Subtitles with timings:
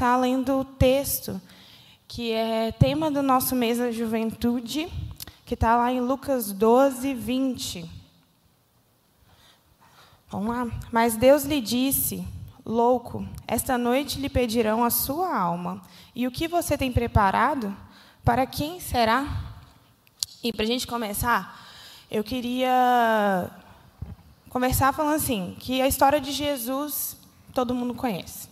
[0.00, 1.38] estar lendo o texto
[2.08, 4.88] que é tema do nosso mês da juventude,
[5.44, 7.90] que está lá em Lucas 12, 20.
[10.30, 10.66] Vamos lá.
[10.90, 12.26] Mas Deus lhe disse:
[12.64, 15.82] Louco, esta noite lhe pedirão a sua alma.
[16.14, 17.76] E o que você tem preparado?
[18.24, 19.52] Para quem será?
[20.42, 21.68] E para a gente começar,
[22.10, 23.50] eu queria
[24.48, 27.18] conversar falando assim, que a história de Jesus
[27.52, 28.49] todo mundo conhece.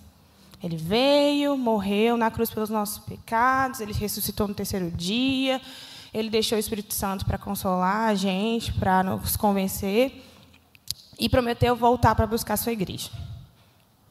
[0.62, 5.60] Ele veio, morreu na cruz pelos nossos pecados, ele ressuscitou no terceiro dia,
[6.12, 10.24] ele deixou o Espírito Santo para consolar a gente, para nos convencer,
[11.18, 13.10] e prometeu voltar para buscar a sua igreja.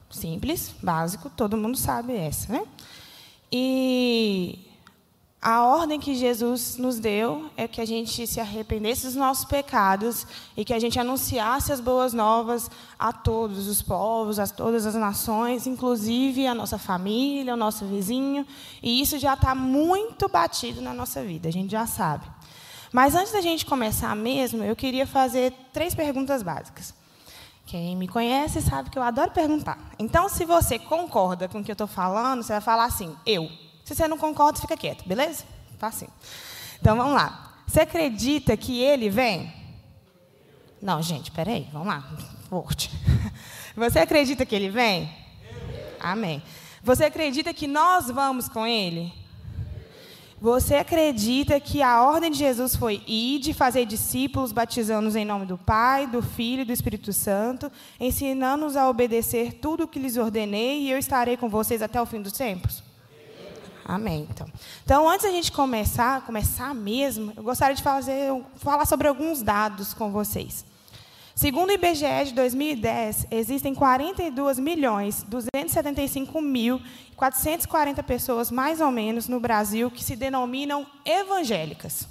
[0.10, 2.64] Simples, básico, todo mundo sabe essa, né?
[3.52, 4.67] E
[5.40, 10.26] a ordem que Jesus nos deu é que a gente se arrependesse dos nossos pecados
[10.58, 14.96] e que a gente anunciasse as boas novas a todos os povos, a todas as
[14.96, 18.48] nações, inclusive a nossa família, o nosso vizinho.
[18.82, 22.26] E isso já está muito batido na nossa vida, a gente já sabe.
[22.92, 26.96] Mas antes da gente começar mesmo, eu queria fazer três perguntas básicas.
[27.68, 29.78] Quem me conhece sabe que eu adoro perguntar.
[30.00, 33.67] Então, se você concorda com o que eu estou falando, você vai falar assim: eu.
[33.88, 35.46] Se você não concorda, fica quieto, beleza?
[35.80, 36.10] Tá assim.
[36.78, 37.54] Então vamos lá.
[37.66, 39.50] Você acredita que ele vem?
[40.82, 42.04] Não, gente, peraí, vamos lá.
[42.50, 42.92] Forte.
[43.78, 45.10] Você acredita que ele vem?
[46.02, 46.44] Amém.
[46.84, 49.14] Você acredita que nós vamos com ele?
[50.42, 55.46] Você acredita que a ordem de Jesus foi ir de fazer discípulos, batizando-os em nome
[55.46, 60.18] do Pai, do Filho e do Espírito Santo, ensinando-os a obedecer tudo o que lhes
[60.18, 62.86] ordenei e eu estarei com vocês até o fim dos tempos?
[63.88, 64.28] Amém.
[64.30, 64.48] Então,
[64.84, 69.94] então antes da gente começar, começar mesmo, eu gostaria de fazer, falar sobre alguns dados
[69.94, 70.66] com vocês.
[71.34, 76.82] Segundo o IBGE de 2010, existem 42 milhões 275 mil
[77.16, 82.10] 440 pessoas, mais ou menos, no Brasil que se denominam evangélicas.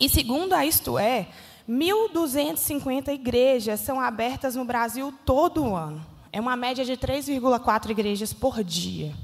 [0.00, 1.26] E segundo a Isto É,
[1.68, 6.04] 1.250 igrejas são abertas no Brasil todo ano.
[6.32, 9.14] É uma média de 3,4 igrejas por dia.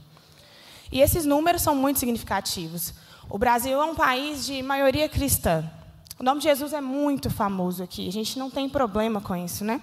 [0.92, 2.94] E esses números são muito significativos.
[3.28, 5.64] O Brasil é um país de maioria cristã.
[6.18, 8.08] O nome de Jesus é muito famoso aqui.
[8.08, 9.80] A gente não tem problema com isso, né?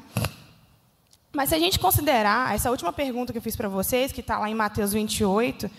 [1.34, 4.38] Mas se a gente considerar essa última pergunta que eu fiz para vocês, que está
[4.38, 5.70] lá em Mateus 28,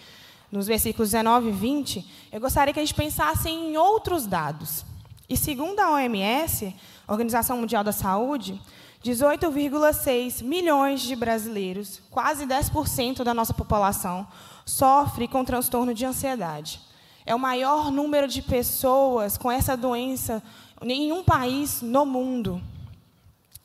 [0.51, 4.85] nos versículos 19 e 20, eu gostaria que a gente pensasse em outros dados.
[5.29, 6.75] E segundo a OMS,
[7.07, 8.61] Organização Mundial da Saúde,
[9.05, 14.27] 18,6 milhões de brasileiros, quase 10% da nossa população,
[14.69, 16.81] sofre com transtorno de ansiedade.
[17.25, 20.43] É o maior número de pessoas com essa doença
[20.83, 22.61] em nenhum país no mundo.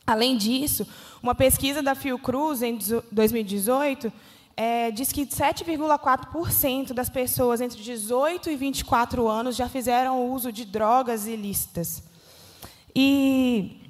[0.07, 0.87] Além disso,
[1.21, 2.77] uma pesquisa da Fiocruz, em
[3.11, 4.11] 2018,
[4.55, 10.65] é, diz que 7,4% das pessoas entre 18 e 24 anos já fizeram uso de
[10.65, 12.03] drogas ilícitas.
[12.95, 13.82] E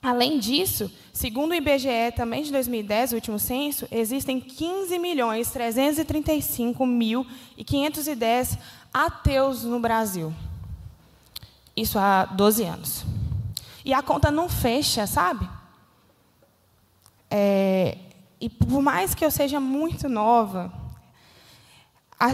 [0.00, 6.86] Além disso, segundo o IBGE, também de 2010, o último censo, existem 15 milhões 335
[6.86, 7.26] mil
[7.56, 8.58] e 510
[8.94, 10.32] ateus no Brasil.
[11.76, 13.04] Isso há 12 anos.
[13.84, 15.48] E a conta não fecha, sabe?
[17.30, 17.98] É,
[18.40, 20.72] e por mais que eu seja muito nova,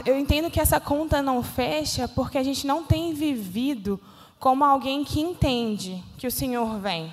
[0.04, 4.00] eu entendo que essa conta não fecha porque a gente não tem vivido
[4.38, 7.12] como alguém que entende que o Senhor vem.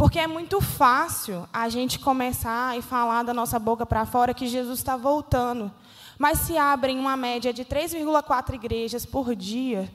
[0.00, 4.46] Porque é muito fácil a gente começar e falar da nossa boca para fora que
[4.46, 5.70] Jesus está voltando.
[6.18, 9.92] Mas se abrem uma média de 3,4 igrejas por dia,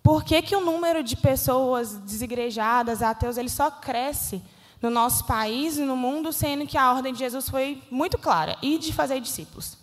[0.00, 4.40] por que, que o número de pessoas desigrejadas, ateus, ele só cresce
[4.80, 8.56] no nosso país e no mundo, sendo que a ordem de Jesus foi muito clara,
[8.62, 9.76] e de fazer discípulos.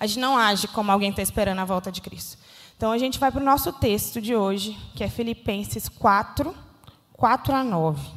[0.00, 2.36] A gente não age como alguém está esperando a volta de Cristo.
[2.76, 6.65] Então, a gente vai para o nosso texto de hoje, que é Filipenses 4,
[7.16, 8.10] 4 a 9.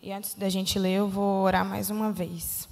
[0.00, 2.68] E antes da gente ler, eu vou orar mais uma vez.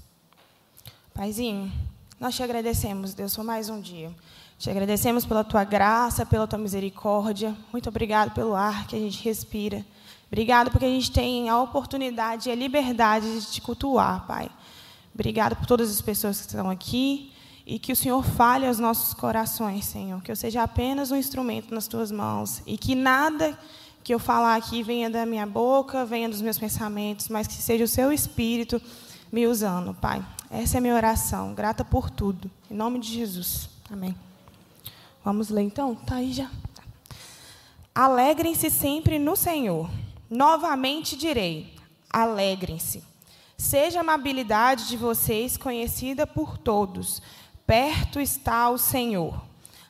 [1.12, 1.72] Paizinho,
[2.20, 4.14] nós te agradecemos, Deus, por mais um dia.
[4.58, 7.56] Te agradecemos pela tua graça, pela tua misericórdia.
[7.72, 9.84] Muito obrigado pelo ar que a gente respira.
[10.28, 14.48] Obrigado porque a gente tem a oportunidade e a liberdade de te cultuar, Pai.
[15.12, 17.31] Obrigado por todas as pessoas que estão aqui
[17.66, 20.22] e que o Senhor fale aos nossos corações, Senhor.
[20.22, 23.58] Que eu seja apenas um instrumento nas tuas mãos e que nada
[24.02, 27.84] que eu falar aqui venha da minha boca, venha dos meus pensamentos, mas que seja
[27.84, 28.82] o seu espírito
[29.30, 30.24] me usando, Pai.
[30.50, 31.54] Essa é a minha oração.
[31.54, 32.50] Grata por tudo.
[32.70, 33.70] Em nome de Jesus.
[33.90, 34.14] Amém.
[35.24, 35.94] Vamos ler então?
[35.94, 36.50] Tá aí já.
[37.94, 39.88] Alegrem-se sempre no Senhor.
[40.28, 41.74] Novamente direi:
[42.10, 43.02] alegrem-se.
[43.56, 47.22] Seja a amabilidade de vocês conhecida por todos.
[47.72, 49.42] Perto está o Senhor.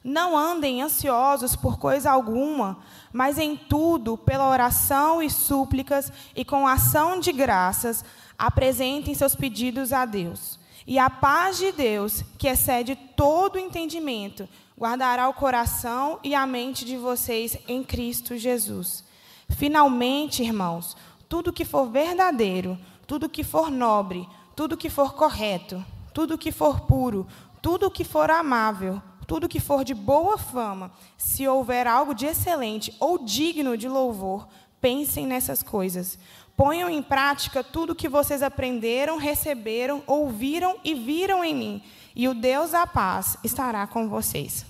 [0.04, 2.78] Não andem ansiosos por coisa alguma,
[3.12, 8.04] mas em tudo, pela oração e súplicas e com ação de graças,
[8.38, 10.60] apresentem seus pedidos a Deus.
[10.86, 16.84] E a paz de Deus, que excede todo entendimento, guardará o coração e a mente
[16.84, 19.02] de vocês em Cristo Jesus.
[19.48, 20.96] Finalmente, irmãos,
[21.28, 22.78] tudo que for verdadeiro,
[23.08, 27.26] tudo que for nobre, tudo que for correto, tudo que for puro,
[27.62, 32.94] tudo que for amável, tudo que for de boa fama, se houver algo de excelente
[32.98, 34.48] ou digno de louvor,
[34.80, 36.18] pensem nessas coisas.
[36.56, 41.82] Ponham em prática tudo que vocês aprenderam, receberam, ouviram e viram em mim,
[42.14, 44.66] e o Deus da paz estará com vocês.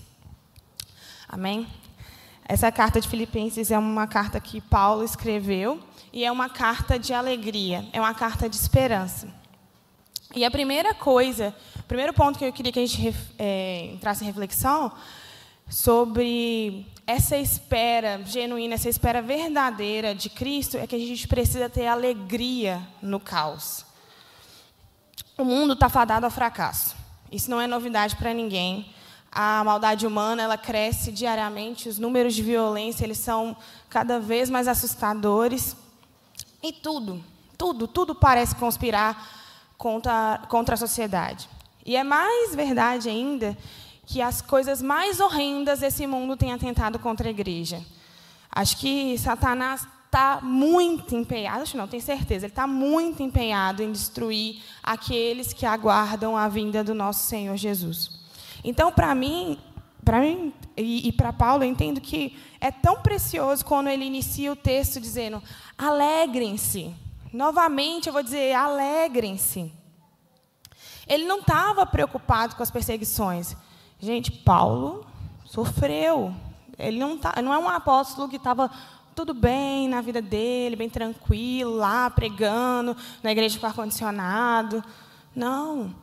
[1.27, 1.67] Amém?
[2.45, 5.79] Essa carta de Filipenses é uma carta que Paulo escreveu
[6.11, 9.42] e é uma carta de alegria, é uma carta de esperança.
[10.35, 14.23] E a primeira coisa, o primeiro ponto que eu queria que a gente é, entrasse
[14.23, 14.91] em reflexão
[15.69, 21.85] sobre essa espera genuína, essa espera verdadeira de Cristo, é que a gente precisa ter
[21.85, 23.85] alegria no caos.
[25.37, 26.95] O mundo está fadado ao fracasso.
[27.31, 28.91] Isso não é novidade para ninguém.
[29.31, 33.55] A maldade humana ela cresce diariamente, os números de violência eles são
[33.87, 35.75] cada vez mais assustadores.
[36.61, 37.23] E tudo,
[37.55, 39.42] tudo, tudo parece conspirar
[39.77, 41.49] contra, contra a sociedade.
[41.85, 43.57] E é mais verdade ainda
[44.05, 47.81] que as coisas mais horrendas desse mundo têm atentado contra a igreja.
[48.51, 53.91] Acho que Satanás está muito empenhado, acho não, tenho certeza, ele está muito empenhado em
[53.91, 58.11] destruir aqueles que aguardam a vinda do nosso Senhor Jesus.
[58.63, 59.57] Então, para mim,
[60.05, 64.51] para mim e, e para Paulo, eu entendo que é tão precioso quando ele inicia
[64.51, 65.41] o texto dizendo:
[65.77, 66.93] alegrem-se.
[67.33, 69.73] Novamente, eu vou dizer: alegrem-se.
[71.07, 73.57] Ele não estava preocupado com as perseguições.
[73.99, 75.05] Gente, Paulo
[75.43, 76.33] sofreu.
[76.77, 78.69] Ele não, tá, não é um apóstolo que estava
[79.15, 84.83] tudo bem na vida dele, bem tranquilo, lá pregando, na igreja com ar-condicionado.
[85.35, 85.93] Não.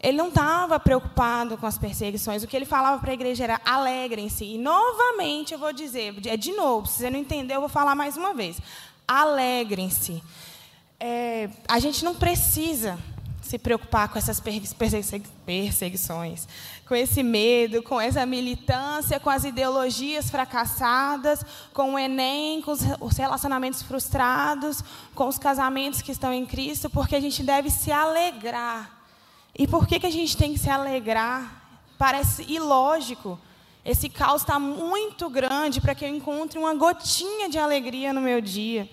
[0.00, 2.42] Ele não estava preocupado com as perseguições.
[2.42, 4.44] O que ele falava para a igreja era alegrem-se.
[4.44, 7.94] E novamente eu vou dizer, é de novo, se você não entendeu, eu vou falar
[7.94, 8.60] mais uma vez.
[9.06, 10.22] Alegrem-se.
[11.00, 12.98] É, a gente não precisa
[13.42, 14.40] se preocupar com essas
[15.46, 16.46] perseguições,
[16.86, 23.16] com esse medo, com essa militância, com as ideologias fracassadas, com o Enem, com os
[23.16, 24.82] relacionamentos frustrados,
[25.14, 28.98] com os casamentos que estão em Cristo, porque a gente deve se alegrar
[29.58, 31.82] e por que, que a gente tem que se alegrar?
[31.98, 33.36] Parece ilógico.
[33.84, 38.40] Esse caos está muito grande para que eu encontre uma gotinha de alegria no meu
[38.40, 38.88] dia.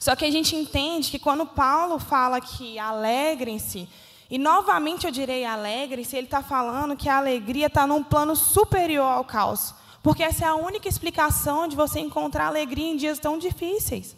[0.00, 3.86] Só que a gente entende que quando Paulo fala que alegrem-se,
[4.30, 9.04] e novamente eu direi alegrem-se, ele está falando que a alegria está num plano superior
[9.04, 9.74] ao caos.
[10.02, 14.16] Porque essa é a única explicação de você encontrar alegria em dias tão difíceis.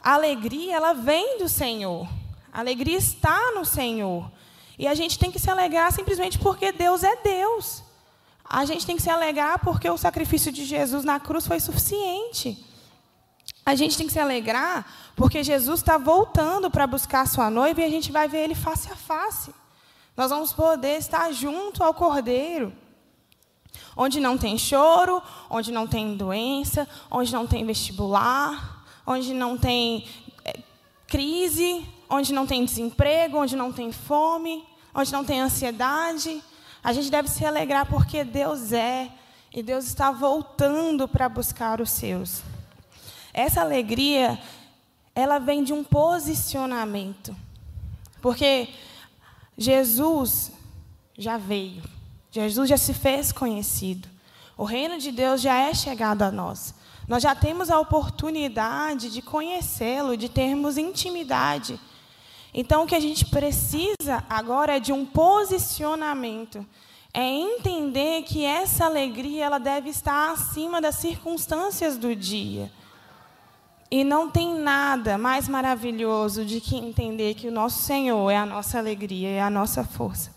[0.00, 2.06] A alegria, ela vem do Senhor.
[2.52, 4.30] A alegria está no Senhor.
[4.78, 7.82] E a gente tem que se alegrar simplesmente porque Deus é Deus.
[8.48, 12.67] A gente tem que se alegrar porque o sacrifício de Jesus na cruz foi suficiente.
[13.68, 17.82] A gente tem que se alegrar porque Jesus está voltando para buscar a sua noiva
[17.82, 19.54] e a gente vai ver ele face a face.
[20.16, 22.72] Nós vamos poder estar junto ao Cordeiro.
[23.94, 30.08] Onde não tem choro, onde não tem doença, onde não tem vestibular, onde não tem
[30.46, 30.60] eh,
[31.06, 34.64] crise, onde não tem desemprego, onde não tem fome,
[34.94, 36.42] onde não tem ansiedade.
[36.82, 39.10] A gente deve se alegrar porque Deus é
[39.52, 42.47] e Deus está voltando para buscar os seus.
[43.32, 44.38] Essa alegria,
[45.14, 47.34] ela vem de um posicionamento.
[48.20, 48.68] Porque
[49.56, 50.52] Jesus
[51.16, 51.82] já veio.
[52.30, 54.08] Jesus já se fez conhecido.
[54.56, 56.74] O reino de Deus já é chegado a nós.
[57.06, 61.80] Nós já temos a oportunidade de conhecê-lo, de termos intimidade.
[62.52, 66.66] Então, o que a gente precisa agora é de um posicionamento.
[67.14, 72.70] É entender que essa alegria ela deve estar acima das circunstâncias do dia.
[73.90, 78.44] E não tem nada mais maravilhoso de que entender que o nosso Senhor é a
[78.44, 80.36] nossa alegria, é a nossa força.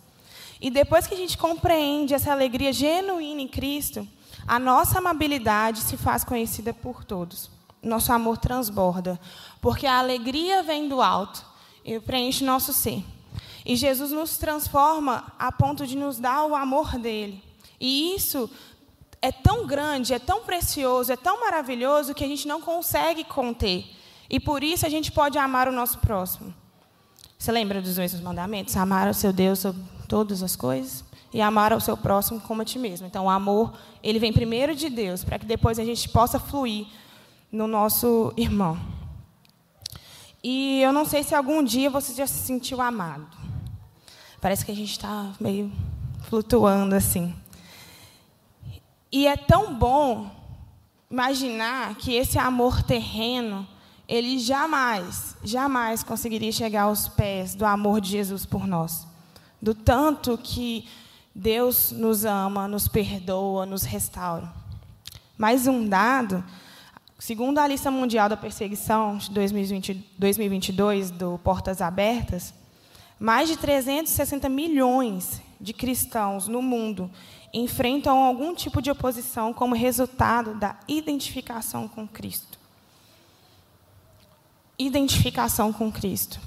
[0.62, 4.08] E depois que a gente compreende essa alegria genuína em Cristo,
[4.48, 7.50] a nossa amabilidade se faz conhecida por todos.
[7.84, 9.20] Nosso amor transborda,
[9.60, 11.44] porque a alegria vem do alto
[11.84, 13.04] e preenche nosso ser.
[13.66, 17.44] E Jesus nos transforma a ponto de nos dar o amor dele.
[17.80, 18.50] E isso
[19.22, 23.86] é tão grande, é tão precioso, é tão maravilhoso que a gente não consegue conter.
[24.30, 26.54] E por isso a gente pode amar o nosso próximo.
[27.38, 28.76] Você lembra dos dois mandamentos?
[28.78, 32.66] Amar o seu Deus sobre todas as coisas e amar ao seu próximo como a
[32.66, 33.08] ti mesmo.
[33.08, 33.74] Então, o amor,
[34.04, 36.88] ele vem primeiro de Deus, para que depois a gente possa fluir
[37.52, 38.80] no nosso irmão.
[40.44, 43.28] E eu não sei se algum dia você já se sentiu amado.
[44.40, 45.72] Parece que a gente está meio
[46.24, 47.34] flutuando assim.
[49.12, 50.32] E é tão bom
[51.10, 53.68] imaginar que esse amor terreno
[54.08, 59.08] ele jamais, jamais conseguiria chegar aos pés do amor de Jesus por nós.
[59.62, 60.86] Do tanto que
[61.34, 64.52] Deus nos ama, nos perdoa, nos restaura.
[65.38, 66.44] Mais um dado,
[67.18, 72.54] segundo a lista mundial da perseguição de 2020, 2022 do Portas Abertas,
[73.18, 77.10] mais de 360 milhões de cristãos no mundo
[77.54, 82.62] enfrentam algum tipo de oposição como resultado da identificação com Cristo
[84.86, 86.40] identificação com Cristo.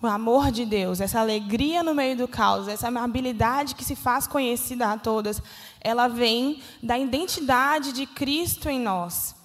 [0.00, 4.26] O amor de Deus, essa alegria no meio do caos, essa amabilidade que se faz
[4.26, 5.40] conhecida a todas,
[5.80, 9.36] ela vem da identidade de Cristo em nós,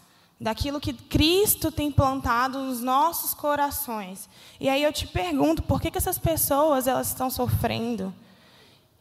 [0.42, 4.28] daquilo que Cristo tem plantado nos nossos corações.
[4.60, 8.12] E aí eu te pergunto, por que, que essas pessoas elas estão sofrendo?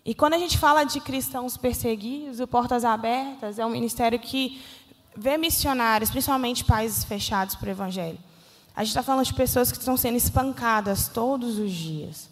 [0.06, 4.62] E quando a gente fala de cristãos perseguidos, o Portas Abertas é um ministério que
[5.16, 8.18] vê missionários, principalmente países fechados para o Evangelho.
[8.76, 12.30] A gente está falando de pessoas que estão sendo espancadas todos os dias.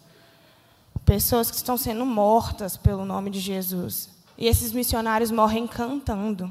[1.03, 4.09] Pessoas que estão sendo mortas pelo nome de Jesus.
[4.37, 6.49] E esses missionários morrem cantando,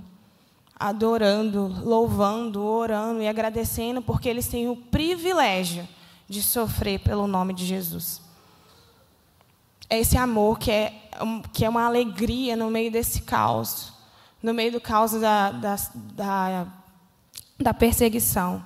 [0.79, 5.89] adorando, louvando, orando e agradecendo, porque eles têm o privilégio
[6.29, 8.24] de sofrer pelo nome de Jesus.
[9.89, 10.93] É esse amor que é,
[11.53, 13.93] que é uma alegria no meio desse caos,
[14.43, 16.67] no meio do caos da, da, da,
[17.59, 18.65] da perseguição.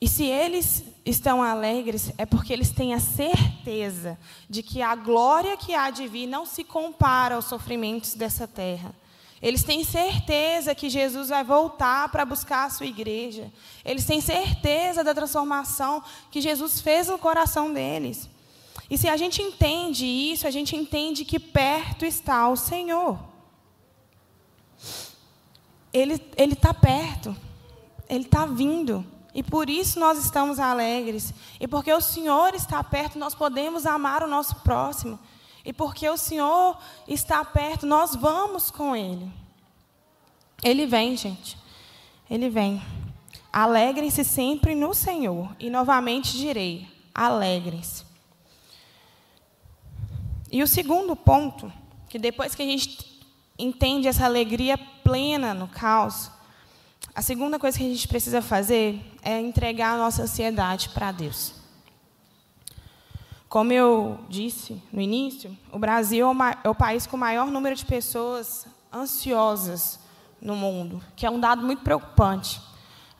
[0.00, 5.56] E se eles estão alegres, é porque eles têm a certeza de que a glória
[5.56, 8.94] que há de vir não se compara aos sofrimentos dessa terra.
[9.40, 13.52] Eles têm certeza que Jesus vai voltar para buscar a sua igreja.
[13.84, 18.28] Eles têm certeza da transformação que Jesus fez no coração deles.
[18.90, 23.18] E se a gente entende isso, a gente entende que perto está o Senhor.
[25.92, 27.34] Ele está perto.
[28.08, 29.04] Ele está vindo.
[29.34, 31.32] E por isso nós estamos alegres.
[31.58, 35.18] E porque o Senhor está perto, nós podemos amar o nosso próximo.
[35.64, 39.32] E porque o Senhor está perto, nós vamos com Ele.
[40.62, 41.58] Ele vem, gente.
[42.30, 42.82] Ele vem.
[43.52, 45.54] Alegrem-se sempre no Senhor.
[45.58, 48.04] E novamente direi: alegrem-se.
[50.54, 51.72] E o segundo ponto,
[52.08, 53.20] que depois que a gente
[53.58, 56.30] entende essa alegria plena no caos,
[57.12, 61.54] a segunda coisa que a gente precisa fazer é entregar a nossa ansiedade para Deus.
[63.48, 67.74] Como eu disse no início, o Brasil é, é o país com o maior número
[67.74, 69.98] de pessoas ansiosas
[70.40, 72.60] no mundo, que é um dado muito preocupante.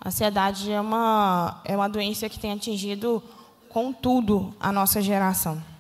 [0.00, 3.20] A ansiedade é uma, é uma doença que tem atingido,
[3.68, 5.73] com tudo, a nossa geração.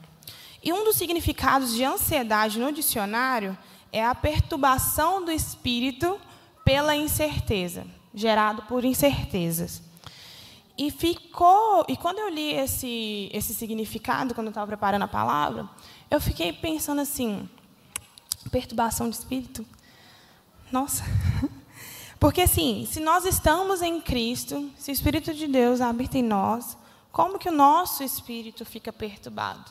[0.64, 3.56] E um dos significados de ansiedade no dicionário
[3.92, 6.18] é a perturbação do espírito
[6.64, 9.82] pela incerteza gerado por incertezas.
[10.78, 15.68] E ficou, e quando eu li esse esse significado, quando eu estava preparando a palavra,
[16.10, 17.48] eu fiquei pensando assim,
[18.50, 19.66] perturbação de espírito.
[20.70, 21.04] Nossa.
[22.18, 26.76] Porque assim, se nós estamos em Cristo, se o espírito de Deus habita em nós,
[27.12, 29.70] como que o nosso espírito fica perturbado?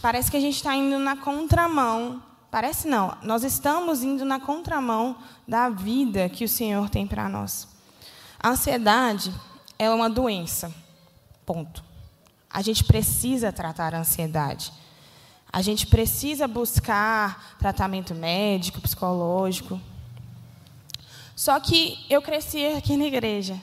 [0.00, 2.22] Parece que a gente está indo na contramão
[2.52, 5.16] Parece não, nós estamos indo na contramão
[5.48, 7.66] da vida que o Senhor tem para nós.
[8.38, 9.32] A ansiedade
[9.78, 10.70] é uma doença.
[11.46, 11.82] Ponto.
[12.50, 14.70] A gente precisa tratar a ansiedade.
[15.50, 19.80] A gente precisa buscar tratamento médico, psicológico.
[21.34, 23.58] Só que eu cresci aqui na igreja.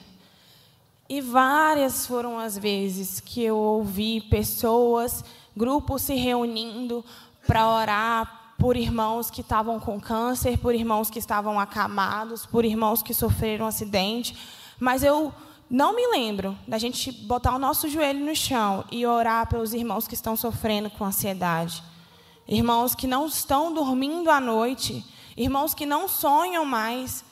[1.07, 5.23] E várias foram as vezes que eu ouvi pessoas,
[5.55, 7.03] grupos se reunindo
[7.45, 13.01] para orar por irmãos que estavam com câncer, por irmãos que estavam acamados, por irmãos
[13.01, 14.37] que sofreram um acidente.
[14.79, 15.33] Mas eu
[15.69, 20.07] não me lembro da gente botar o nosso joelho no chão e orar pelos irmãos
[20.07, 21.81] que estão sofrendo com ansiedade.
[22.47, 25.05] Irmãos que não estão dormindo à noite,
[25.37, 27.23] irmãos que não sonham mais,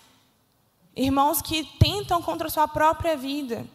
[0.95, 3.65] irmãos que tentam contra a sua própria vida.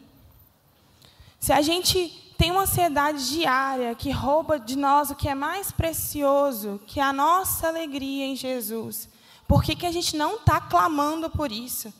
[1.38, 5.70] Se a gente tem uma ansiedade diária que rouba de nós o que é mais
[5.70, 9.08] precioso, que é a nossa alegria em Jesus.
[9.46, 11.94] Por que, que a gente não está clamando por isso?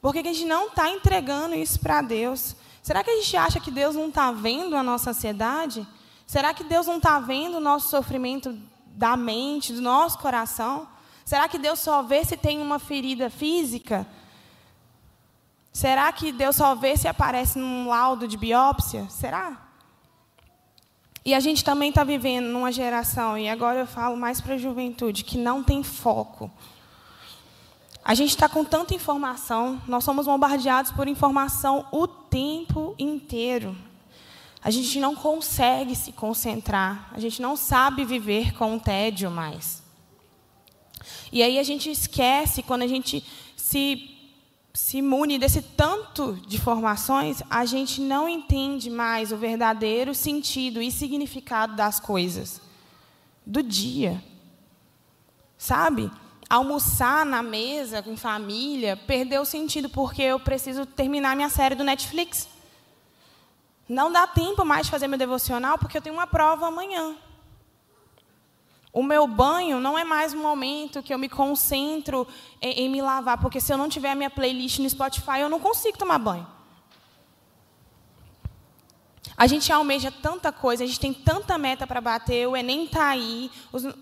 [0.00, 2.54] Por que, que a gente não está entregando isso para Deus?
[2.80, 5.84] Será que a gente acha que Deus não está vendo a nossa ansiedade?
[6.24, 8.56] Será que Deus não está vendo o nosso sofrimento
[8.94, 10.86] da mente, do nosso coração?
[11.24, 14.06] Será que Deus só vê se tem uma ferida física?
[15.72, 19.08] Será que Deus só vê se aparece num laudo de biópsia?
[19.10, 19.69] Será?
[21.24, 24.58] E a gente também está vivendo numa geração, e agora eu falo mais para a
[24.58, 26.50] juventude, que não tem foco.
[28.02, 33.76] A gente está com tanta informação, nós somos bombardeados por informação o tempo inteiro.
[34.62, 39.82] A gente não consegue se concentrar, a gente não sabe viver com o tédio mais.
[41.30, 43.24] E aí a gente esquece, quando a gente
[43.56, 44.09] se
[44.72, 50.90] se imune desse tanto de informações, a gente não entende mais o verdadeiro sentido e
[50.90, 52.60] significado das coisas
[53.44, 54.22] do dia.
[55.58, 56.10] Sabe?
[56.48, 61.84] Almoçar na mesa com família perdeu o sentido porque eu preciso terminar minha série do
[61.84, 62.48] Netflix.
[63.88, 67.16] Não dá tempo mais de fazer meu devocional porque eu tenho uma prova amanhã.
[68.92, 72.26] O meu banho não é mais um momento que eu me concentro
[72.60, 75.48] em, em, me lavar, porque se eu não tiver a minha playlist no Spotify, eu
[75.48, 76.46] não consigo tomar banho.
[79.36, 83.08] A gente almeja tanta coisa, a gente tem tanta meta para bater, o Enem está
[83.08, 83.50] aí,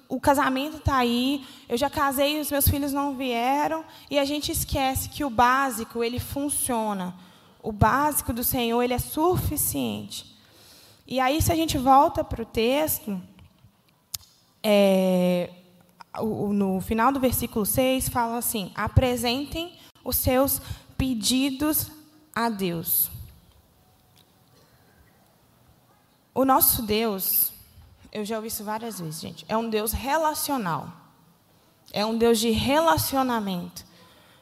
[0.09, 4.25] o casamento está aí, eu já casei e os meus filhos não vieram, e a
[4.25, 7.14] gente esquece que o básico, ele funciona.
[7.62, 10.37] O básico do Senhor, ele é suficiente.
[11.07, 13.21] E aí, se a gente volta para o texto,
[14.62, 15.50] é,
[16.21, 19.73] no final do versículo 6, fala assim: apresentem
[20.05, 20.61] os seus
[20.97, 21.91] pedidos
[22.35, 23.11] a Deus.
[26.35, 27.53] O nosso Deus,
[28.12, 30.93] eu já ouvi isso várias vezes, gente, é um Deus relacional.
[31.93, 33.85] É um Deus de relacionamento.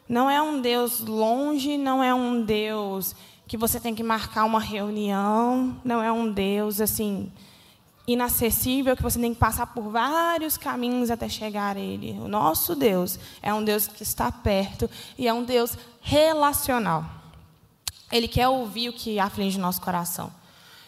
[0.08, 3.14] Não é um Deus longe, não é um Deus
[3.46, 7.32] que você tem que marcar uma reunião, não é um Deus assim
[8.06, 12.12] inacessível que você tem que passar por vários caminhos até chegar a Ele.
[12.20, 14.88] O nosso Deus é um Deus que está perto
[15.18, 17.04] e é um Deus relacional.
[18.10, 20.32] Ele quer ouvir o que aflige o nosso coração.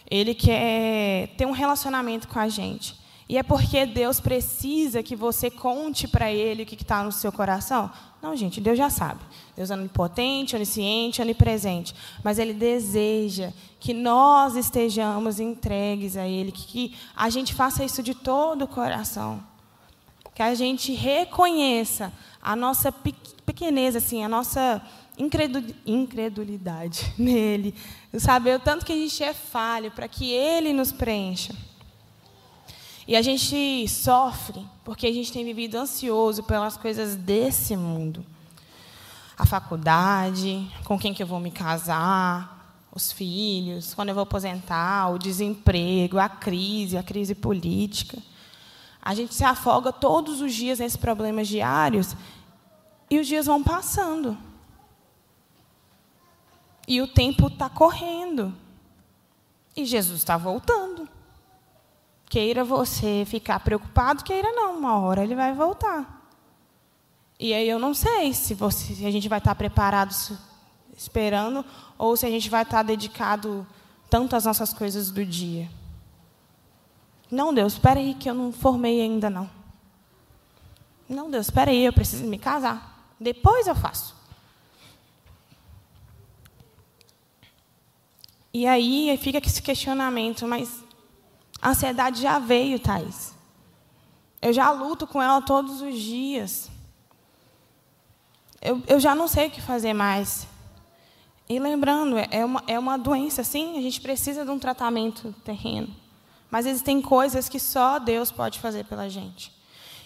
[0.09, 2.97] Ele quer ter um relacionamento com a gente.
[3.29, 7.31] E é porque Deus precisa que você conte para Ele o que está no seu
[7.31, 7.91] coração?
[8.23, 9.21] Não, gente, Deus já sabe.
[9.59, 11.93] Deus é onipotente, onisciente, onipresente.
[12.23, 18.15] Mas Ele deseja que nós estejamos entregues a Ele, que a gente faça isso de
[18.15, 19.43] todo o coração.
[20.33, 22.93] Que a gente reconheça a nossa
[23.45, 24.81] pequeneza, assim, a nossa
[25.85, 27.75] incredulidade nele.
[28.17, 31.53] Saber o tanto que a gente é falho, para que Ele nos preencha.
[33.09, 38.25] E a gente sofre porque a gente tem vivido ansioso pelas coisas desse mundo.
[39.39, 42.59] A faculdade, com quem que eu vou me casar,
[42.93, 48.19] os filhos, quando eu vou aposentar, o desemprego, a crise, a crise política.
[49.01, 52.17] A gente se afoga todos os dias nesses problemas diários
[53.09, 54.37] e os dias vão passando.
[56.87, 58.53] E o tempo está correndo.
[59.77, 61.09] E Jesus está voltando.
[62.29, 66.18] Queira você ficar preocupado, queira não, uma hora ele vai voltar.
[67.39, 70.13] E aí eu não sei se, você, se a gente vai estar preparado
[70.97, 71.65] esperando
[71.97, 73.65] ou se a gente vai estar dedicado
[74.11, 75.71] tanto às nossas coisas do dia.
[77.31, 79.49] Não, Deus, espera aí que eu não formei ainda não.
[81.09, 83.13] Não, Deus, espera aí, eu preciso me casar.
[83.21, 84.17] Depois eu faço.
[88.53, 90.83] E aí fica esse questionamento, mas
[91.61, 93.35] a ansiedade já veio, Thais.
[94.41, 96.71] Eu já luto com ela todos os dias.
[98.61, 100.47] Eu, eu já não sei o que fazer mais.
[101.49, 105.89] E lembrando, é uma, é uma doença, sim, a gente precisa de um tratamento terreno.
[106.51, 109.57] Mas existem coisas que só Deus pode fazer pela gente.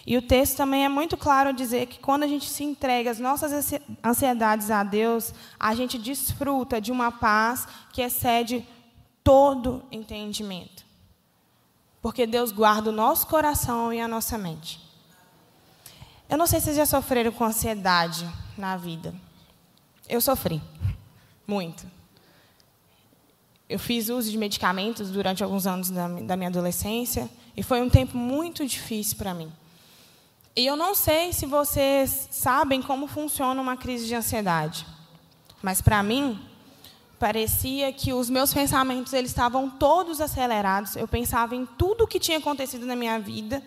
[0.05, 3.19] E o texto também é muito claro dizer que quando a gente se entrega as
[3.19, 8.65] nossas ansiedades a Deus, a gente desfruta de uma paz que excede
[9.23, 10.83] todo entendimento
[12.03, 14.77] porque Deus guarda o nosso coração e a nossa mente.
[16.33, 19.13] Eu não sei se vocês já sofreram com ansiedade na vida.
[20.09, 20.59] Eu sofri.
[21.45, 21.85] Muito.
[23.69, 28.17] Eu fiz uso de medicamentos durante alguns anos da, minha adolescência e foi um tempo
[28.17, 29.53] muito difícil para mim.
[30.55, 34.87] E eu não sei se vocês sabem como funciona uma crise de ansiedade,
[35.61, 36.39] mas para mim
[37.19, 40.95] parecia que os meus pensamentos eles estavam todos acelerados.
[40.95, 43.61] Eu pensava em tudo o que tinha acontecido na minha vida,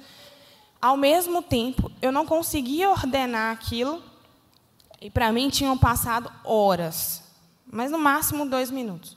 [0.80, 4.02] Ao mesmo tempo, eu não conseguia ordenar aquilo,
[5.00, 7.22] e para mim tinham passado horas,
[7.70, 9.16] mas no máximo dois minutos.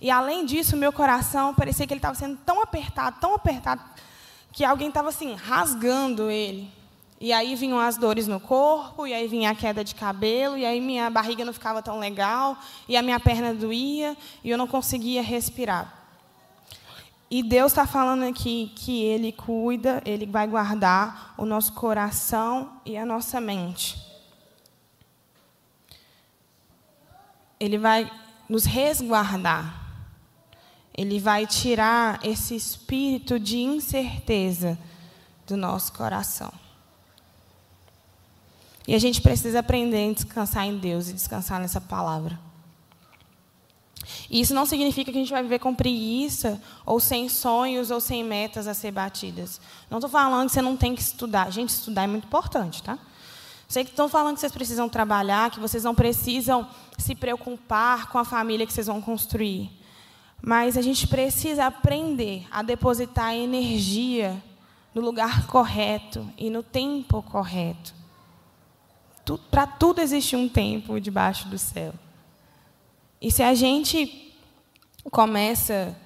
[0.00, 3.82] E além disso, meu coração parecia que ele estava sendo tão apertado, tão apertado,
[4.52, 6.70] que alguém estava assim, rasgando ele.
[7.20, 10.66] E aí vinham as dores no corpo, e aí vinha a queda de cabelo, e
[10.66, 14.66] aí minha barriga não ficava tão legal, e a minha perna doía, e eu não
[14.66, 16.03] conseguia respirar.
[17.34, 22.96] E Deus está falando aqui que Ele cuida, Ele vai guardar o nosso coração e
[22.96, 24.00] a nossa mente.
[27.58, 28.08] Ele vai
[28.48, 29.82] nos resguardar.
[30.96, 34.78] Ele vai tirar esse espírito de incerteza
[35.44, 36.52] do nosso coração.
[38.86, 42.38] E a gente precisa aprender a descansar em Deus e descansar nessa palavra.
[44.30, 48.00] E isso não significa que a gente vai viver com preguiça, ou sem sonhos, ou
[48.00, 49.60] sem metas a ser batidas.
[49.90, 51.50] Não estou falando que você não tem que estudar.
[51.50, 52.98] Gente, estudar é muito importante, tá?
[53.66, 58.18] Sei que estão falando que vocês precisam trabalhar, que vocês não precisam se preocupar com
[58.18, 59.70] a família que vocês vão construir.
[60.40, 64.42] Mas a gente precisa aprender a depositar energia
[64.94, 67.94] no lugar correto e no tempo correto.
[69.50, 71.94] Para tudo existe um tempo debaixo do céu.
[73.24, 74.34] E se a gente
[75.10, 75.96] começa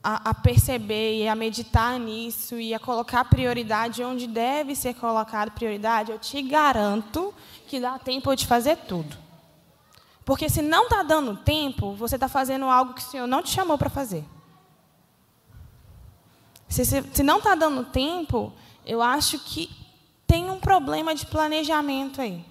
[0.00, 5.50] a, a, perceber e a meditar nisso e a colocar prioridade onde deve ser colocado
[5.50, 7.34] prioridade, eu te garanto
[7.66, 9.16] que dá tempo de fazer tudo.
[10.24, 13.50] Porque se não está dando tempo, você está fazendo algo que o Senhor não te
[13.50, 14.24] chamou para fazer.
[16.68, 18.52] Se, se, se não está dando tempo,
[18.86, 19.68] eu acho que
[20.28, 22.49] tem um problema de planejamento aí.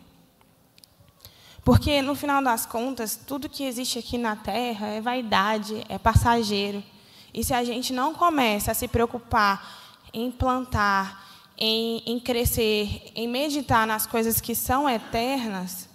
[1.69, 6.83] Porque, no final das contas, tudo que existe aqui na Terra é vaidade, é passageiro.
[7.31, 11.23] E se a gente não começa a se preocupar em plantar,
[11.55, 15.87] em, em crescer, em meditar nas coisas que são eternas,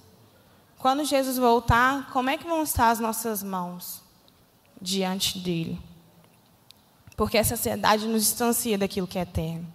[0.79, 4.01] quando Jesus voltar, como é que vão estar as nossas mãos
[4.81, 5.77] diante dele?
[7.17, 9.67] Porque essa ansiedade nos distancia daquilo que é eterno.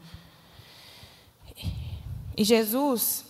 [2.38, 3.26] E Jesus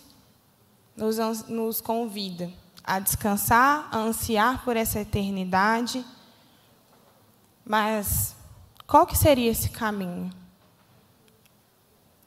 [0.96, 6.04] nos, nos convida a descansar, a ansiar por essa eternidade.
[7.64, 8.34] Mas
[8.86, 10.30] qual que seria esse caminho?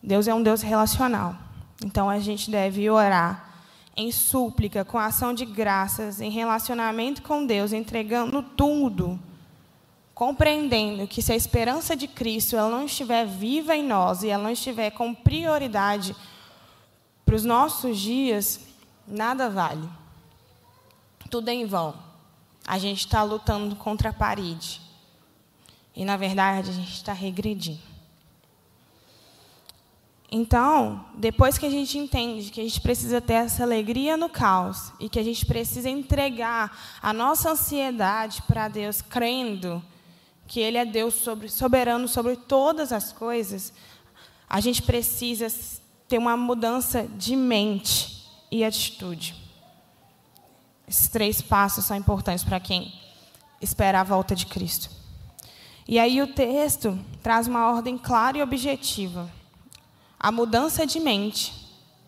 [0.02, 1.36] Deus é um Deus relacional.
[1.84, 3.54] Então a gente deve orar
[3.96, 9.20] em súplica, com ação de graças, em relacionamento com Deus, entregando tudo,
[10.16, 14.44] compreendendo que se a esperança de Cristo ela não estiver viva em nós e ela
[14.44, 16.16] não estiver com prioridade
[17.24, 18.60] para os nossos dias,
[19.08, 19.88] nada vale.
[21.34, 21.96] Tudo é em vão.
[22.64, 24.80] A gente está lutando contra a parede.
[25.96, 27.82] E, na verdade, a gente está regredindo.
[30.32, 34.94] Então, depois que a gente entende que a gente precisa ter essa alegria no caos
[35.00, 39.84] e que a gente precisa entregar a nossa ansiedade para Deus, crendo
[40.46, 43.74] que Ele é Deus sobre, soberano sobre todas as coisas,
[44.48, 45.48] a gente precisa
[46.08, 49.43] ter uma mudança de mente e atitude.
[50.88, 52.94] Esses três passos são importantes para quem
[53.62, 54.90] espera a volta de Cristo.
[55.88, 59.30] E aí o texto traz uma ordem clara e objetiva.
[60.20, 61.54] A mudança de mente,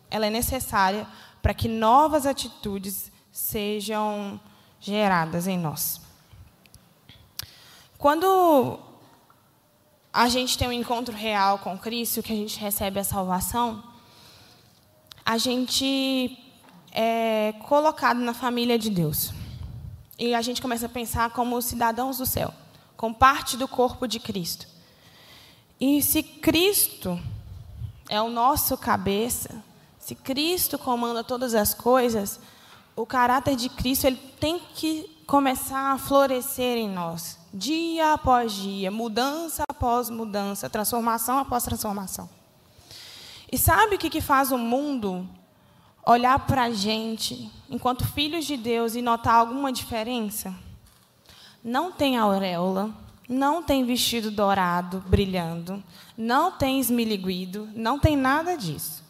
[0.10, 1.08] ela é necessária
[1.42, 4.40] para que novas atitudes sejam
[4.80, 6.00] geradas em nós.
[7.98, 8.80] Quando
[10.14, 13.84] a gente tem um encontro real com Cristo, que a gente recebe a salvação,
[15.26, 16.38] a gente
[16.98, 19.34] é colocado na família de Deus.
[20.18, 22.54] E a gente começa a pensar como cidadãos do céu,
[22.96, 24.66] como parte do corpo de Cristo.
[25.78, 27.20] E se Cristo
[28.08, 29.62] é o nosso cabeça,
[30.00, 32.40] se Cristo comanda todas as coisas,
[32.96, 38.90] o caráter de Cristo ele tem que começar a florescer em nós, dia após dia,
[38.90, 42.30] mudança após mudança, transformação após transformação.
[43.52, 45.28] E sabe o que, que faz o mundo
[46.06, 50.54] olhar para a gente, enquanto filhos de Deus, e notar alguma diferença?
[51.64, 52.92] Não tem auréola,
[53.28, 55.84] não tem vestido dourado brilhando,
[56.18, 59.04] não tem esmiliguido, não tem nada disso.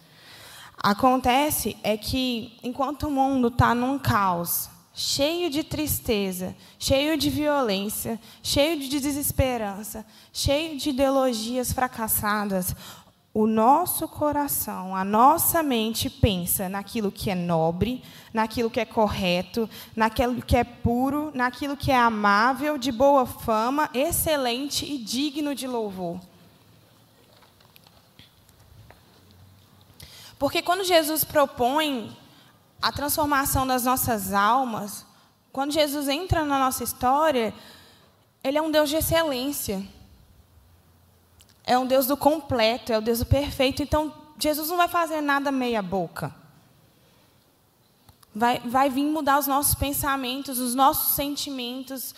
[0.77, 8.19] Acontece é que, enquanto o mundo está num caos, cheio de tristeza, cheio de violência,
[8.41, 12.73] cheio de desesperança, cheio de ideologias fracassadas,
[13.36, 18.02] o nosso coração, a nossa mente pensa naquilo que é nobre,
[18.34, 23.89] naquilo que é correto, naquilo que é puro, naquilo que é amável, de boa fama,
[23.93, 26.17] excelente e digno de louvor.
[30.39, 32.15] Porque quando Jesus propõe
[32.82, 35.06] a transformação das nossas almas,
[35.52, 37.54] quando Jesus entra na nossa história,
[38.41, 39.86] ele é um Deus de excelência.
[41.65, 43.82] É um Deus do completo, é o Deus do perfeito.
[43.82, 46.34] Então, Jesus não vai fazer nada meia boca.
[48.34, 52.13] Vai, vai vir mudar os nossos pensamentos, os nossos sentimentos,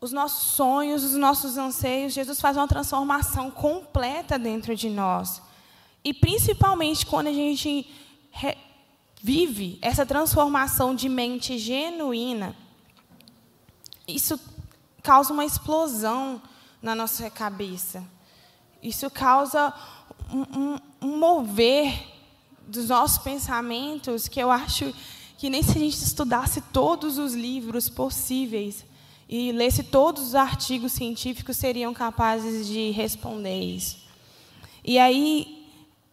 [0.00, 2.14] os nossos sonhos, os nossos anseios.
[2.14, 5.40] Jesus faz uma transformação completa dentro de nós.
[6.02, 7.88] E principalmente quando a gente
[9.22, 12.56] vive essa transformação de mente genuína,
[14.08, 14.38] isso
[15.02, 16.42] causa uma explosão
[16.82, 18.13] na nossa cabeça.
[18.84, 19.72] Isso causa
[20.30, 22.06] um, um, um mover
[22.68, 24.94] dos nossos pensamentos que eu acho
[25.38, 28.84] que nem se a gente estudasse todos os livros possíveis
[29.26, 34.04] e lesse todos os artigos científicos seriam capazes de responder isso.
[34.84, 35.66] E aí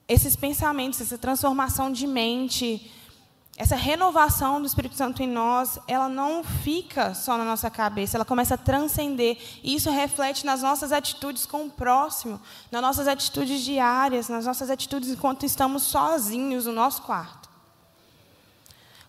[0.08, 2.90] esses pensamentos, essa transformação de mente,
[3.58, 8.26] essa renovação do Espírito Santo em nós, ela não fica só na nossa cabeça, ela
[8.26, 9.38] começa a transcender.
[9.62, 12.40] E isso reflete nas nossas atitudes com o próximo,
[12.72, 17.50] nas nossas atitudes diárias, nas nossas atitudes enquanto estamos sozinhos no nosso quarto.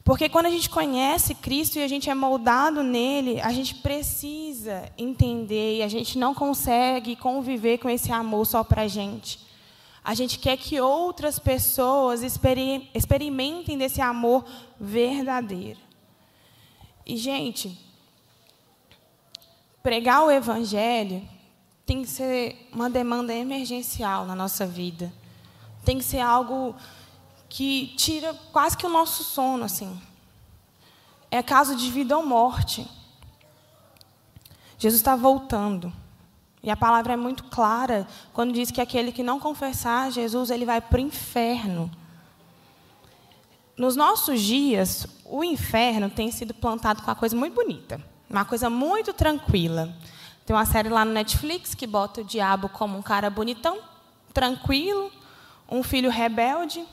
[0.05, 4.91] Porque quando a gente conhece Cristo e a gente é moldado nele, a gente precisa
[4.99, 9.52] entender e a gente não consegue conviver com esse amor só para a gente.
[10.05, 14.45] A gente quer que outras pessoas experimentem desse amor
[14.81, 15.79] verdadeiro.
[17.07, 17.79] E, gente,
[19.83, 21.27] pregar o Evangelho
[21.87, 25.13] tem que ser uma demanda emergencial na nossa vida.
[25.85, 26.75] Tem que ser algo
[27.49, 30.01] que tira quase que o nosso sono, assim.
[31.31, 32.89] É caso de vida ou morte.
[34.79, 35.93] Jesus está voltando.
[36.63, 40.65] E a palavra é muito clara quando diz que aquele que não confessar Jesus, ele
[40.65, 41.91] vai para o inferno.
[43.77, 48.71] Nos nossos dias, o inferno tem sido plantado com uma coisa muito bonita, uma coisa
[48.71, 49.93] muito tranquila.
[50.47, 53.81] Tem uma série lá no Netflix que bota o diabo como um cara bonitão,
[54.33, 55.11] tranquilo,
[55.69, 56.85] um filho rebelde.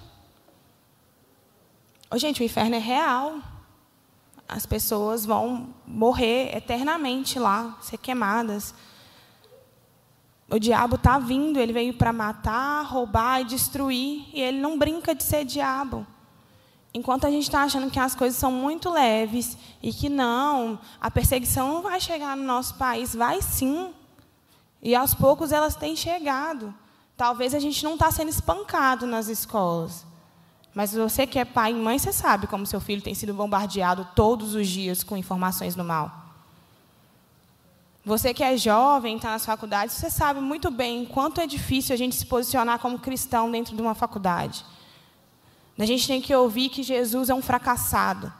[2.10, 3.40] Oh, gente, o inferno é real.
[4.48, 8.74] As pessoas vão morrer eternamente lá, ser queimadas.
[10.50, 15.14] O diabo está vindo, ele veio para matar, roubar e destruir, e ele não brinca
[15.14, 16.06] de ser diabo.
[16.92, 21.12] Enquanto a gente está achando que as coisas são muito leves e que não, a
[21.12, 23.94] perseguição não vai chegar no nosso país, vai sim.
[24.82, 26.74] E aos poucos elas têm chegado.
[27.16, 30.04] Talvez a gente não está sendo espancado nas escolas.
[30.74, 34.08] Mas você que é pai e mãe, você sabe como seu filho tem sido bombardeado
[34.16, 36.29] todos os dias com informações do mal.
[38.06, 41.98] Você que é jovem, está nas faculdades, você sabe muito bem quanto é difícil a
[41.98, 44.66] gente se posicionar como cristão dentro de uma faculdade.
[45.78, 48.32] A gente tem que ouvir que Jesus é um fracassado.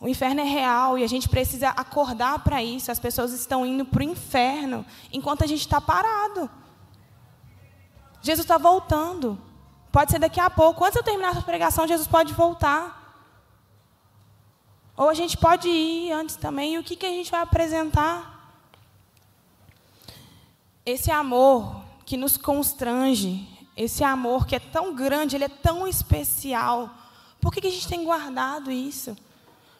[0.00, 2.90] O inferno é real e a gente precisa acordar para isso.
[2.90, 6.48] As pessoas estão indo para o inferno enquanto a gente está parado.
[8.22, 9.38] Jesus está voltando.
[9.90, 10.84] Pode ser daqui a pouco.
[10.84, 12.96] Antes de eu terminar essa pregação, Jesus pode voltar.
[14.96, 16.74] Ou a gente pode ir antes também.
[16.74, 18.37] E o que, que a gente vai apresentar?
[20.90, 23.46] Esse amor que nos constrange,
[23.76, 26.90] esse amor que é tão grande, ele é tão especial.
[27.40, 29.16] Por que, que a gente tem guardado isso?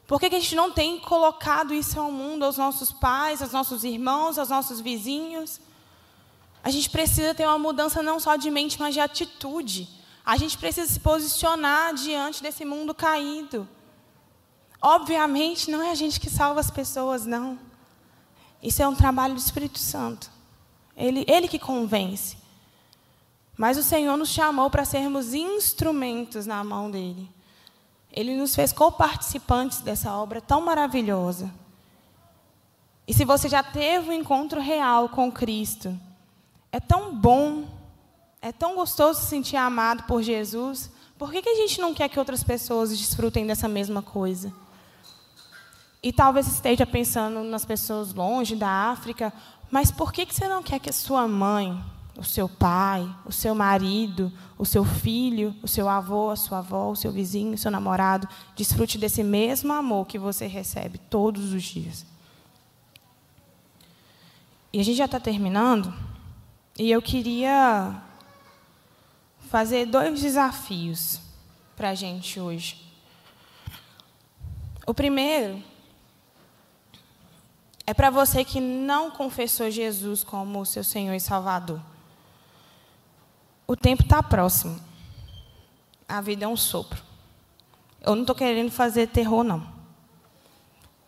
[0.07, 3.53] Por que, que a gente não tem colocado isso ao mundo, aos nossos pais, aos
[3.53, 5.61] nossos irmãos, aos nossos vizinhos?
[6.63, 9.89] A gente precisa ter uma mudança não só de mente, mas de atitude.
[10.25, 13.69] A gente precisa se posicionar diante desse mundo caído.
[14.81, 17.59] Obviamente, não é a gente que salva as pessoas, não.
[18.63, 20.38] Isso é um trabalho do Espírito Santo.
[20.99, 22.37] Ele, ele que convence.
[23.57, 27.31] Mas o Senhor nos chamou para sermos instrumentos na mão dele.
[28.13, 31.53] Ele nos fez coparticipantes dessa obra tão maravilhosa.
[33.07, 35.99] E se você já teve um encontro real com Cristo,
[36.73, 37.67] é tão bom,
[38.43, 40.91] é tão gostoso se sentir amado por Jesus.
[41.17, 44.53] Por que, que a gente não quer que outras pessoas desfrutem dessa mesma coisa?
[46.03, 49.33] E talvez esteja pensando nas pessoas longe da África,
[49.71, 51.83] mas por que você não quer que a sua mãe,
[52.17, 56.91] o seu pai, o seu marido, o seu filho, o seu avô, a sua avó,
[56.91, 61.63] o seu vizinho, o seu namorado desfrute desse mesmo amor que você recebe todos os
[61.63, 62.05] dias?
[64.73, 65.95] E a gente já está terminando,
[66.79, 68.03] e eu queria
[69.49, 71.21] fazer dois desafios
[71.77, 72.85] para a gente hoje.
[74.87, 75.63] O primeiro
[77.89, 81.81] é para você que não confessou Jesus como seu Senhor e Salvador.
[83.67, 84.79] O tempo está próximo.
[86.07, 87.03] a vida é um sopro.
[88.03, 89.67] Eu não estou querendo fazer terror, não.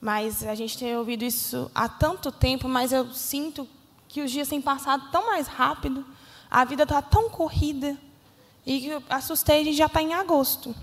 [0.00, 3.68] Mas a gente tem ouvido isso há tanto tempo, mas eu sinto
[4.08, 6.02] que os dias têm passado tão mais rápido,
[6.50, 7.94] a vida está tão corrida,
[8.64, 10.74] e que assustei, a gente já está em agosto.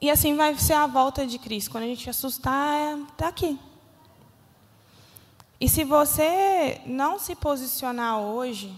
[0.00, 1.70] E assim vai ser a volta de Cristo.
[1.70, 3.60] Quando a gente assustar, está aqui.
[5.62, 8.74] E se você não se posicionar hoje,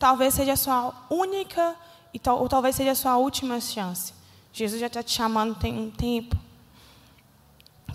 [0.00, 1.76] talvez seja a sua única
[2.26, 4.12] ou talvez seja a sua última chance.
[4.52, 6.36] Jesus já está te chamando tem um tempo.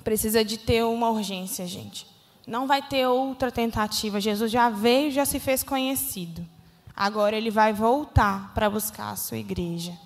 [0.06, 2.08] Precisa de ter uma urgência, gente.
[2.48, 4.22] Não vai ter outra tentativa.
[4.22, 6.48] Jesus já veio, já se fez conhecido.
[6.96, 10.00] Agora ele vai voltar para buscar a sua igreja.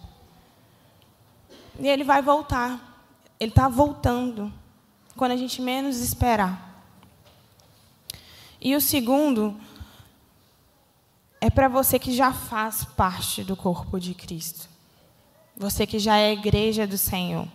[1.80, 3.06] E ele vai voltar.
[3.40, 4.52] Ele está voltando.
[5.16, 6.67] Quando a gente menos esperar.
[8.60, 9.56] E o segundo
[11.40, 14.68] é para você que já faz parte do corpo de Cristo.
[15.56, 17.48] Você que já é igreja do Senhor.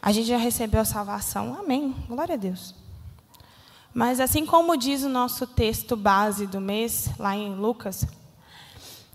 [0.00, 1.56] A gente já recebeu a salvação.
[1.58, 1.94] Amém.
[2.08, 2.74] Glória a Deus.
[3.92, 8.06] Mas assim como diz o nosso texto base do mês, lá em Lucas,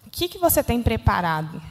[0.05, 1.62] o que, que você tem preparado?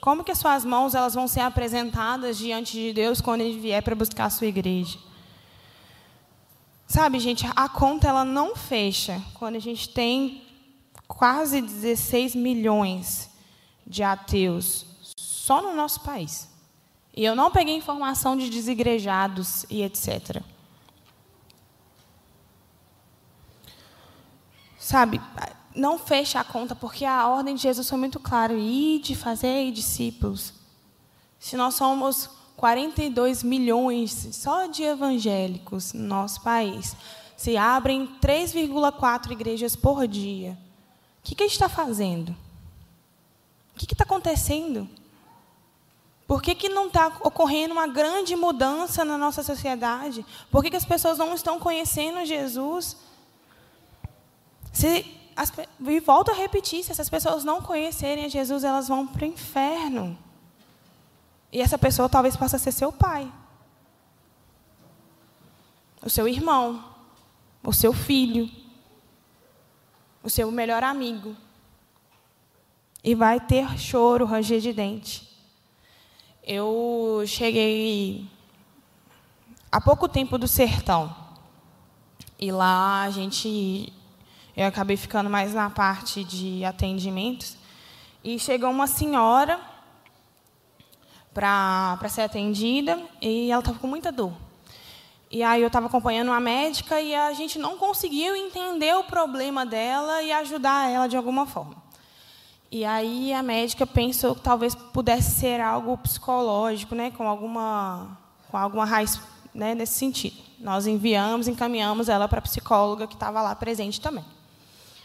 [0.00, 3.82] Como que as suas mãos elas vão ser apresentadas diante de Deus quando Ele vier
[3.82, 4.98] para buscar a sua igreja?
[6.86, 10.46] Sabe, gente, a conta ela não fecha quando a gente tem
[11.08, 13.28] quase 16 milhões
[13.86, 16.48] de ateus só no nosso país.
[17.14, 20.42] E eu não peguei informação de desigrejados e etc.
[24.78, 25.20] Sabe,
[25.74, 29.72] não fecha a conta, porque a ordem de Jesus foi muito clara: ir de fazer
[29.72, 30.52] discípulos.
[31.38, 36.96] Se nós somos 42 milhões só de evangélicos no nosso país,
[37.36, 40.58] se abrem 3,4 igrejas por dia,
[41.20, 42.30] o que, que a gente está fazendo?
[43.74, 44.88] O que está acontecendo?
[46.26, 50.24] Por que, que não está ocorrendo uma grande mudança na nossa sociedade?
[50.50, 52.96] Por que, que as pessoas não estão conhecendo Jesus?
[54.72, 55.04] Se
[55.36, 59.24] as, e volto a repetir, se essas pessoas não conhecerem a Jesus, elas vão para
[59.24, 60.18] o inferno.
[61.56, 63.32] E essa pessoa talvez possa ser seu pai,
[66.02, 66.84] o seu irmão,
[67.62, 68.50] o seu filho,
[70.22, 71.34] o seu melhor amigo.
[73.02, 75.34] E vai ter choro, ranger de dente.
[76.44, 78.28] Eu cheguei
[79.72, 81.16] há pouco tempo do sertão.
[82.38, 83.90] E lá a gente
[84.54, 87.56] eu acabei ficando mais na parte de atendimentos.
[88.22, 89.58] E chegou uma senhora
[91.36, 94.32] para ser atendida e ela estava com muita dor.
[95.30, 99.66] E aí eu estava acompanhando uma médica e a gente não conseguiu entender o problema
[99.66, 101.76] dela e ajudar ela de alguma forma.
[102.70, 108.16] E aí a médica pensou que talvez pudesse ser algo psicológico, né, com alguma
[108.50, 109.20] com alguma raiz,
[109.52, 110.36] né, nesse sentido.
[110.58, 114.24] Nós enviamos, encaminhamos ela para a psicóloga que estava lá presente também.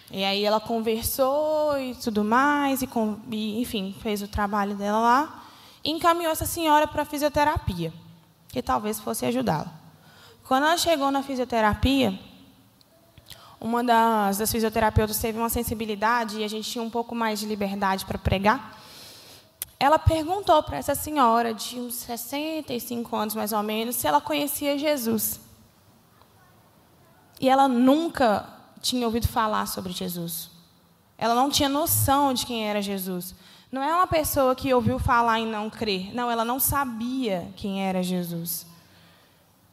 [0.09, 5.40] E aí ela conversou e tudo mais, e, enfim, fez o trabalho dela lá,
[5.83, 7.93] encaminhou essa senhora para fisioterapia,
[8.47, 9.73] que talvez fosse ajudá-la.
[10.47, 12.19] Quando ela chegou na fisioterapia,
[13.59, 17.45] uma das, das fisioterapeutas teve uma sensibilidade e a gente tinha um pouco mais de
[17.45, 18.77] liberdade para pregar.
[19.79, 24.77] Ela perguntou para essa senhora, de uns 65 anos mais ou menos, se ela conhecia
[24.77, 25.39] Jesus.
[27.39, 28.47] E ela nunca
[28.81, 30.51] tinha ouvido falar sobre Jesus.
[31.17, 33.35] Ela não tinha noção de quem era Jesus.
[33.71, 36.13] Não é uma pessoa que ouviu falar e não crer.
[36.13, 38.65] Não, ela não sabia quem era Jesus.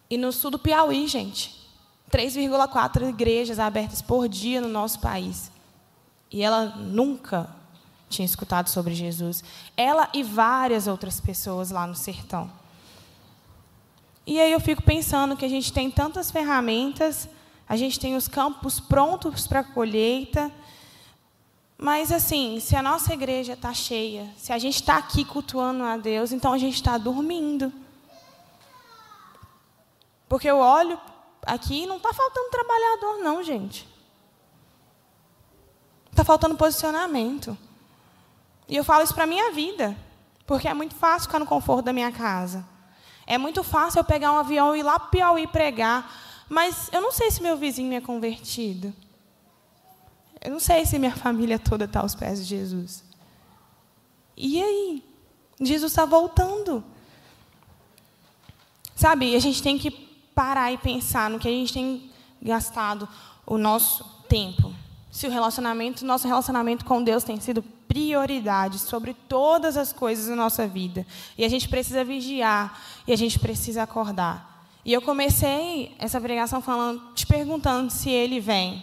[0.09, 1.69] E no sul do Piauí, gente,
[2.11, 5.51] 3,4 igrejas abertas por dia no nosso país.
[6.31, 7.51] E ela nunca
[8.09, 9.43] tinha escutado sobre Jesus.
[9.77, 12.51] Ela e várias outras pessoas lá no sertão.
[14.27, 17.29] E aí eu fico pensando que a gente tem tantas ferramentas
[17.69, 20.51] a gente tem os campos prontos para colheita.
[21.81, 25.97] Mas, assim, se a nossa igreja está cheia, se a gente está aqui cultuando a
[25.97, 27.73] Deus, então a gente está dormindo.
[30.29, 31.01] Porque eu olho
[31.47, 33.89] aqui e não está faltando trabalhador, não, gente.
[36.11, 37.57] Está faltando posicionamento.
[38.69, 39.97] E eu falo isso para a minha vida.
[40.45, 42.67] Porque é muito fácil ficar no conforto da minha casa.
[43.25, 46.13] É muito fácil eu pegar um avião e ir lá para Piauí pregar.
[46.49, 48.93] Mas eu não sei se meu vizinho é convertido.
[50.41, 53.05] Eu não sei se minha família toda está aos pés de Jesus.
[54.37, 55.05] E aí?
[55.61, 56.85] Jesus está voltando.
[58.95, 59.91] Sabe, a gente tem que
[60.35, 62.11] parar e pensar no que a gente tem
[62.41, 63.09] gastado
[63.45, 64.73] o nosso tempo.
[65.11, 70.37] Se o relacionamento, nosso relacionamento com Deus tem sido prioridade sobre todas as coisas na
[70.37, 71.07] nossa vida.
[71.37, 74.67] E a gente precisa vigiar e a gente precisa acordar.
[74.85, 78.83] E eu comecei essa pregação falando, te perguntando se ele vem.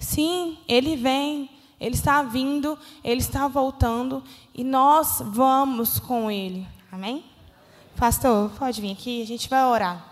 [0.00, 1.48] Sim, ele vem.
[1.78, 4.22] Ele está vindo, ele está voltando
[4.54, 6.68] e nós vamos com ele.
[6.92, 7.24] Amém?
[7.96, 10.06] Pastor, pode vir aqui, a gente vai orar.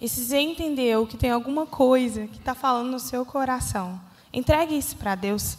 [0.00, 4.00] E se você entendeu que tem alguma coisa que está falando no seu coração,
[4.32, 5.58] entregue isso para Deus.